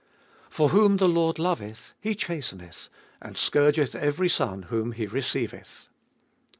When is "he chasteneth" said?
1.99-2.89